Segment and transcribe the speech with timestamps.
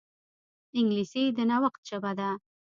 [0.77, 2.29] انګلیسي د نوښت ژبه ده